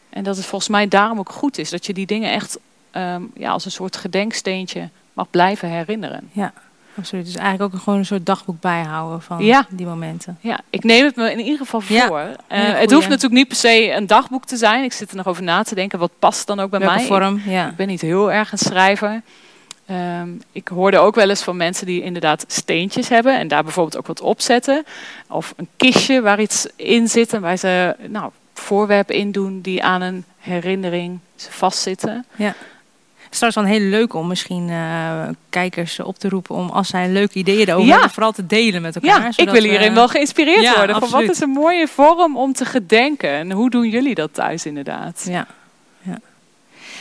En 0.09 0.23
dat 0.23 0.35
het 0.35 0.45
volgens 0.45 0.69
mij 0.71 0.87
daarom 0.87 1.19
ook 1.19 1.31
goed 1.31 1.57
is 1.57 1.69
dat 1.69 1.85
je 1.85 1.93
die 1.93 2.05
dingen 2.05 2.31
echt 2.31 2.59
ehm, 2.91 3.21
ja, 3.35 3.51
als 3.51 3.65
een 3.65 3.71
soort 3.71 3.95
gedenksteentje 3.97 4.89
mag 5.13 5.29
blijven 5.29 5.69
herinneren. 5.69 6.29
Absoluut. 6.97 7.25
Dus 7.25 7.35
eigenlijk 7.35 7.73
ook 7.73 7.81
gewoon 7.81 7.99
een 7.99 8.05
soort 8.05 8.25
dagboek 8.25 8.59
bijhouden 8.61 9.21
van 9.21 9.43
Ja. 9.43 9.65
die 9.69 9.85
momenten. 9.85 10.37
Ja, 10.41 10.59
ik 10.69 10.83
neem 10.83 11.05
het 11.05 11.15
me 11.15 11.31
in 11.31 11.39
ieder 11.39 11.57
geval 11.57 11.81
Ja, 11.87 12.07
voor. 12.07 12.19
Eh, 12.47 12.79
het 12.79 12.91
hoeft 12.91 13.07
natuurlijk 13.07 13.33
niet 13.33 13.47
per 13.47 13.57
se 13.57 13.91
een 13.91 14.07
dagboek 14.07 14.45
te 14.45 14.57
zijn. 14.57 14.83
Ik 14.83 14.93
zit 14.93 15.09
er 15.09 15.15
nog 15.15 15.27
over 15.27 15.43
na 15.43 15.63
te 15.63 15.75
denken. 15.75 15.99
Wat 15.99 16.11
past 16.19 16.47
dan 16.47 16.59
ook 16.59 16.69
bij 16.69 16.79
Welke 16.79 16.95
mij? 16.95 17.05
vorm? 17.05 17.41
Ja. 17.45 17.67
Ik 17.69 17.75
ben 17.75 17.87
niet 17.87 18.01
heel 18.01 18.31
erg 18.31 18.51
een 18.51 18.57
schrijver. 18.57 19.21
Ehm, 19.89 20.29
ik 20.51 20.67
hoorde 20.67 20.97
ook 20.97 21.15
wel 21.15 21.29
eens 21.29 21.43
van 21.43 21.57
mensen 21.57 21.85
die 21.85 22.01
inderdaad 22.03 22.43
steentjes 22.47 23.09
hebben 23.09 23.37
en 23.37 23.47
daar 23.47 23.63
bijvoorbeeld 23.63 23.97
ook 23.97 24.07
wat 24.07 24.21
op 24.21 24.41
zetten. 24.41 24.85
Of 25.29 25.53
een 25.57 25.67
kistje 25.77 26.21
waar 26.21 26.39
iets 26.41 26.67
in 26.75 27.07
zit 27.07 27.33
en 27.33 27.41
waar 27.41 27.57
ze 27.57 27.95
nou, 28.07 28.31
voorwerpen 28.53 29.15
in 29.15 29.31
doen 29.31 29.61
die 29.61 29.83
aan 29.83 30.01
een 30.01 30.25
herinnering 30.39 31.19
vastzitten. 31.37 32.25
Het 32.35 33.37
is 33.37 33.43
trouwens 33.43 33.71
wel 33.71 33.79
heel 33.79 33.89
leuk 33.99 34.13
om 34.13 34.27
misschien 34.27 34.69
eh, 34.69 35.27
kijkers 35.49 35.99
op 35.99 36.17
te 36.19 36.29
roepen 36.29 36.55
om 36.55 36.69
als 36.69 36.87
zij 36.87 37.09
leuke 37.09 37.37
ideeën 37.37 37.67
erover 37.67 37.85
Ja. 37.87 37.91
hebben, 37.93 38.09
vooral 38.11 38.31
te 38.31 38.45
delen 38.45 38.81
met 38.81 38.95
elkaar. 38.95 39.21
Ja, 39.21 39.27
ik 39.35 39.49
wil 39.49 39.61
we- 39.61 39.67
hierin 39.67 39.93
wel 39.93 40.07
geïnspireerd 40.07 40.61
Ja, 40.61 40.75
worden. 40.75 40.99
Van 40.99 41.09
wat 41.09 41.21
is 41.29 41.39
een 41.39 41.49
mooie 41.49 41.87
vorm 41.87 42.37
om 42.37 42.53
te 42.53 42.65
gedenken 42.65 43.29
en 43.29 43.51
hoe 43.51 43.69
doen 43.69 43.89
jullie 43.89 44.15
dat 44.15 44.33
thuis 44.33 44.65
inderdaad? 44.65 45.25
Ja. 45.29 45.47
ja. 46.01 46.19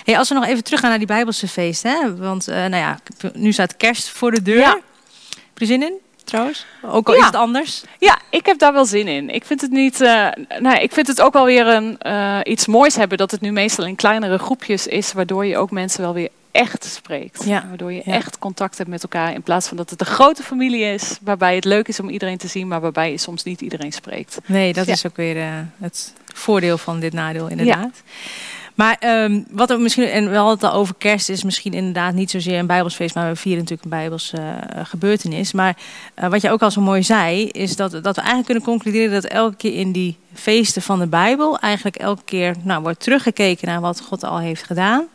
Hey, 0.05 0.19
als 0.19 0.29
we 0.29 0.35
nog 0.35 0.47
even 0.47 0.65
teruggaan 0.65 0.89
naar 0.89 0.99
die 0.99 1.07
Bijbelse 1.07 1.49
feesten. 1.49 1.91
Hè? 1.91 2.17
Want 2.17 2.49
eh, 2.49 2.55
nou 2.57 2.77
ja, 2.77 2.99
nu 3.35 3.53
staat 3.53 3.77
kerst 3.77 4.09
voor 4.09 4.31
de 4.31 4.43
deur. 4.43 4.59
Ja. 4.59 4.79
Heb 5.35 5.59
je 5.59 5.67
zin 5.67 5.83
in 5.83 5.93
trouwens? 6.25 6.67
Ook 6.83 7.09
al 7.09 7.15
Ja. 7.15 7.21
is 7.21 7.27
het 7.27 7.35
anders. 7.35 7.83
Ja, 7.99 8.19
ik 8.31 8.47
heb 8.47 8.59
daar 8.59 8.73
wel 8.73 8.85
zin 8.85 9.09
in. 9.09 9.31
Ik 9.31 9.45
vind 9.45 9.61
het 9.61 9.71
niet. 9.71 10.01
eh 10.01 10.27
nou, 10.59 10.79
ik 10.81 10.93
vind 10.93 11.07
het 11.07 11.21
ook 11.21 11.33
wel 11.33 11.45
weer 11.45 11.67
een, 11.67 11.99
eh, 11.99 12.39
iets 12.45 12.67
moois 12.67 12.97
hebben 12.97 13.19
dat 13.19 13.31
het 13.31 13.41
nu 13.41 13.53
meestal 13.53 13.87
in 13.87 13.97
kleinere 13.97 14.39
groepjes 14.39 14.87
is, 14.87 15.13
waardoor 15.13 15.47
je 15.47 15.57
ook 15.57 15.71
mensen 15.71 16.01
wel 16.01 16.15
weer 16.15 16.29
echt 16.51 16.85
spreekt. 16.85 17.45
Ja, 17.45 17.65
Waardoor 17.69 17.93
je 17.93 18.03
ja. 18.05 18.13
echt 18.13 18.39
contact 18.39 18.79
hebt 18.79 18.91
met 18.91 19.03
elkaar. 19.03 19.33
In 19.33 19.43
plaats 19.43 19.69
van 19.69 19.77
dat 19.77 19.91
het 19.91 20.01
een 20.01 20.07
grote 20.07 20.43
familie 20.43 20.83
is, 20.85 21.19
waarbij 21.23 21.55
het 21.55 21.65
leuk 21.65 21.89
is 21.89 22.01
om 22.01 22.09
iedereen 22.09 22.39
te 22.39 22.49
zien, 22.49 22.69
maar 22.69 22.81
waarbij 22.81 23.11
je 23.11 23.19
soms 23.19 23.43
niet 23.43 23.61
iedereen 23.61 23.93
spreekt. 23.93 24.39
Nee, 24.47 24.73
dat 24.73 24.87
Ja. 24.87 24.93
is 24.93 25.07
ook 25.07 25.17
weer 25.17 25.67
het 25.79 26.13
voordeel 26.35 26.79
van 26.79 27.01
dit 27.01 27.13
nadeel 27.13 27.49
inderdaad. 27.49 28.03
Maar 28.79 28.97
ehm, 29.01 29.41
wat 29.51 29.71
er 29.71 29.81
misschien, 29.81 30.05
en 30.05 30.31
we 30.31 30.37
hadden 30.37 30.55
het 30.55 30.65
al 30.65 30.73
over 30.73 30.95
kerst, 30.99 31.29
is 31.29 31.45
misschien 31.45 31.73
inderdaad 31.73 32.15
niet 32.15 32.31
zozeer 32.31 32.59
een 32.59 32.67
Bijbelsfeest, 32.67 33.15
maar 33.15 33.29
we 33.29 33.37
vieren 33.37 33.59
natuurlijk 33.63 33.85
een 33.85 33.99
Bijbelse 33.99 34.37
eh, 34.37 34.85
gebeurtenis. 34.85 35.53
Maar 35.53 35.77
eh, 36.15 36.29
wat 36.29 36.41
je 36.43 36.51
ook 36.51 36.63
al 36.63 36.71
zo 36.71 36.81
mooi 36.81 37.03
zei, 37.03 37.49
is 37.49 37.77
dat, 37.77 37.91
dat 37.91 38.03
we 38.03 38.21
eigenlijk 38.21 38.45
kunnen 38.45 38.65
concluderen 38.65 39.11
dat 39.11 39.25
elke 39.25 39.57
keer 39.57 39.75
in 39.75 39.93
die 39.93 40.17
feesten 40.35 40.83
van 40.83 40.99
de 40.99 41.07
Bijbel, 41.07 41.59
eigenlijk 41.59 41.97
elke 41.97 42.23
keer 42.25 42.55
nou, 42.63 42.83
wordt 42.83 43.01
teruggekeken 43.01 43.69
naar 43.69 43.81
wat 43.81 44.01
God 44.01 44.25
al 44.25 44.39
heeft 44.39 44.63
gedaan. 44.63 45.07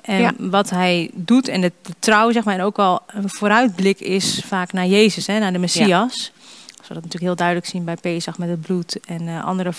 En 0.00 0.20
Ja. 0.20 0.32
wat 0.38 0.70
hij 0.70 1.10
doet 1.14 1.48
en 1.48 1.60
de, 1.60 1.72
de 1.82 1.94
trouw, 1.98 2.32
zeg 2.32 2.44
maar, 2.44 2.54
en 2.54 2.64
ook 2.64 2.78
al 2.78 3.02
een 3.06 3.30
vooruitblik 3.30 4.00
is 4.00 4.42
vaak 4.46 4.72
naar 4.72 4.86
Jezus, 4.86 5.26
hè, 5.26 5.38
naar 5.38 5.52
de 5.52 5.58
Messias. 5.58 6.32
Zoals 6.66 6.88
we 6.88 6.94
dat 6.94 7.02
natuurlijk 7.02 7.22
heel 7.22 7.36
duidelijk 7.36 7.66
zien 7.66 7.84
bij 7.84 7.96
Pesach 7.96 8.38
met 8.38 8.48
het 8.48 8.60
bloed 8.60 9.00
en 9.06 9.28
eh, 9.28 9.44
andere 9.44 9.72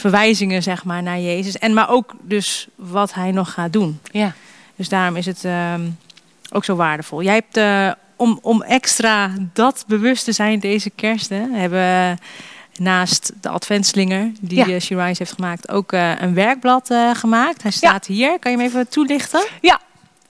vooruitverwijzingen, 0.00 0.62
zeg 0.62 0.84
maar, 0.84 1.02
naar 1.02 1.20
Jezus. 1.20 1.58
En 1.58 1.74
maar 1.74 1.90
ook 1.90 2.12
dus 2.20 2.68
wat 2.74 3.14
hij 3.14 3.30
nog 3.30 3.52
gaat 3.52 3.72
doen. 3.72 4.00
Ja. 4.10 4.32
Dus 4.76 4.88
daarom 4.88 5.16
is 5.16 5.26
het 5.26 5.44
ehm, 5.44 5.80
ook 6.52 6.64
zo 6.64 6.76
waardevol. 6.76 7.22
Jij 7.22 7.34
hebt, 7.34 7.56
eh, 7.56 7.90
om, 8.16 8.38
om 8.42 8.62
extra 8.62 9.32
dat 9.52 9.84
bewust 9.86 10.24
te 10.24 10.32
zijn 10.32 10.60
deze 10.60 10.90
kerst, 10.90 11.28
hè, 11.28 11.46
hebben 11.52 11.78
we 11.78 12.16
naast 12.82 13.32
de 13.40 13.48
adventslinger 13.48 14.32
die 14.40 14.58
Ja. 14.58 14.66
ja. 14.66 14.74
Rise 14.74 15.22
heeft 15.22 15.32
gemaakt, 15.32 15.68
ook 15.68 15.92
eh, 15.92 16.20
een 16.20 16.34
werkblad 16.34 16.90
eh, 16.90 17.14
gemaakt. 17.14 17.62
Hij 17.62 17.70
staat 17.70 18.06
hier. 18.06 18.38
Kan 18.38 18.50
je 18.50 18.56
hem 18.56 18.66
even 18.66 18.88
toelichten? 18.88 19.44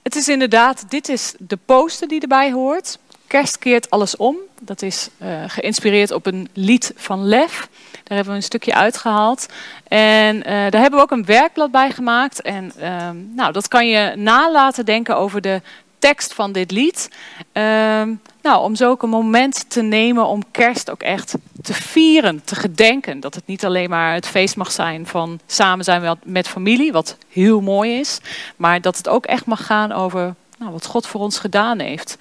Het 0.02 0.16
is 0.16 0.28
inderdaad, 0.28 0.84
dit 0.88 1.08
is 1.08 1.34
de 1.38 1.58
poster 1.64 2.08
die 2.08 2.20
erbij 2.20 2.52
hoort. 2.52 2.98
Kerst 3.26 3.58
keert 3.58 3.90
alles 3.90 4.16
om. 4.16 4.36
Dat 4.60 4.82
is 4.82 5.08
eh, 5.18 5.42
geïnspireerd 5.46 6.10
op 6.10 6.26
een 6.26 6.48
lied 6.52 6.92
van 6.96 7.24
Lef. 7.24 7.68
Daar 8.11 8.19
hebben 8.19 8.37
we 8.37 8.45
een 8.45 8.50
stukje 8.50 8.75
uitgehaald. 8.75 9.47
En 9.88 10.43
eh, 10.45 10.52
daar 10.52 10.81
hebben 10.81 10.99
we 10.99 11.00
ook 11.00 11.11
een 11.11 11.25
werkblad 11.25 11.71
bij 11.71 11.90
gemaakt. 11.90 12.43
En 12.43 12.73
ehm, 12.79 13.17
nou, 13.35 13.52
dat 13.52 13.69
kan 13.69 13.88
je 13.88 14.12
nalaten 14.17 14.85
denken 14.85 15.17
over 15.17 15.40
de 15.40 15.62
tekst 15.99 16.35
van 16.35 16.52
dit 16.52 16.71
lied. 16.71 17.11
Ehm, 17.52 18.14
nou, 18.43 18.62
om 18.62 18.75
een 19.02 19.09
moment 19.09 19.71
te 19.71 19.83
nemen 19.83 20.26
om 20.26 20.50
kerst 20.50 20.90
ook 20.90 21.02
echt 21.02 21.35
te 21.62 21.75
vieren, 21.75 22.45
te 22.45 22.55
gedenken. 22.55 23.21
Dat 23.21 23.35
het 23.35 23.47
niet 23.47 23.64
alleen 23.64 23.90
maar 23.90 24.14
het 24.14 24.26
feest 24.26 24.57
mag 24.57 24.73
zijn 24.73 25.07
van 25.07 25.40
samen 25.47 25.85
zijn 25.85 26.19
met 26.25 26.49
familie, 26.49 26.93
wat 26.93 27.17
heel 27.29 27.61
mooi 27.61 27.99
is. 27.99 28.21
Maar 28.57 28.81
dat 28.81 28.97
het 28.97 29.09
ook 29.09 29.26
echt 29.26 29.47
mag 29.47 29.67
gaan 29.67 29.93
over 29.93 30.35
nou, 30.59 30.73
wat 30.73 30.87
God 30.87 31.07
voor 31.07 31.21
ons 31.21 31.38
gedaan 31.38 31.79
heeft. 31.79 32.19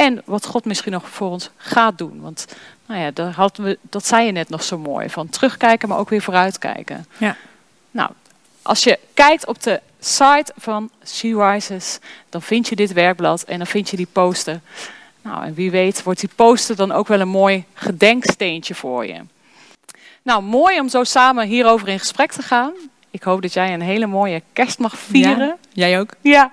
En 0.00 0.22
wat 0.24 0.46
God 0.46 0.64
misschien 0.64 0.92
nog 0.92 1.08
voor 1.08 1.30
ons 1.30 1.50
gaat 1.56 1.98
doen. 1.98 2.20
Want 2.20 2.46
nou 2.86 3.00
ja, 3.00 3.10
daar 3.10 3.32
hadden 3.32 3.64
we, 3.64 3.78
dat 3.82 4.06
zei 4.06 4.26
je 4.26 4.32
net 4.32 4.48
nog 4.48 4.62
zo 4.62 4.78
mooi. 4.78 5.10
Van 5.10 5.28
terugkijken, 5.28 5.88
maar 5.88 5.98
ook 5.98 6.08
weer 6.08 6.22
vooruitkijken. 6.22 7.06
Ja. 7.18 7.36
Nou, 7.90 8.10
als 8.62 8.84
je 8.84 8.98
kijkt 9.14 9.46
op 9.46 9.62
de 9.62 9.80
site 9.98 10.52
van 10.56 10.90
She 11.06 11.36
Rises, 11.36 11.98
dan 12.28 12.42
vind 12.42 12.68
je 12.68 12.76
dit 12.76 12.92
werkblad 12.92 13.42
en 13.42 13.58
dan 13.58 13.66
vind 13.66 13.88
je 13.88 13.96
die 13.96 14.08
poster. 14.12 14.60
Nou, 15.22 15.44
en 15.44 15.54
wie 15.54 15.70
weet 15.70 16.02
wordt 16.02 16.20
die 16.20 16.30
poster 16.34 16.76
dan 16.76 16.92
ook 16.92 17.08
wel 17.08 17.20
een 17.20 17.28
mooi 17.28 17.64
gedenksteentje 17.74 18.74
voor 18.74 19.06
je. 19.06 19.20
Nou, 20.22 20.42
mooi 20.42 20.80
om 20.80 20.88
zo 20.88 21.04
samen 21.04 21.46
hierover 21.46 21.88
in 21.88 21.98
gesprek 21.98 22.32
te 22.32 22.42
gaan. 22.42 22.72
Ik 23.10 23.22
hoop 23.22 23.42
dat 23.42 23.52
jij 23.52 23.74
een 23.74 23.80
hele 23.80 24.06
mooie 24.06 24.42
kerst 24.52 24.78
mag 24.78 24.98
vieren. 24.98 25.46
Ja, 25.46 25.59
jij 25.72 26.00
ook. 26.00 26.10
Ja, 26.20 26.52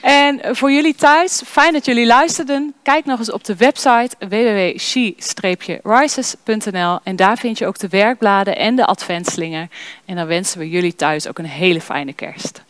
en 0.00 0.56
voor 0.56 0.72
jullie 0.72 0.94
thuis, 0.94 1.42
fijn 1.46 1.72
dat 1.72 1.84
jullie 1.84 2.06
luisterden. 2.06 2.74
Kijk 2.82 3.04
nog 3.04 3.18
eens 3.18 3.32
op 3.32 3.44
de 3.44 3.56
website 3.56 4.10
www.she-rises.nl 4.18 6.98
en 7.02 7.16
daar 7.16 7.38
vind 7.38 7.58
je 7.58 7.66
ook 7.66 7.78
de 7.78 7.88
werkbladen 7.88 8.56
en 8.56 8.76
de 8.76 8.86
adventslinger. 8.86 9.68
En 10.04 10.16
dan 10.16 10.26
wensen 10.26 10.58
we 10.58 10.68
jullie 10.68 10.94
thuis 10.94 11.28
ook 11.28 11.38
een 11.38 11.44
hele 11.44 11.80
fijne 11.80 12.12
kerst. 12.12 12.62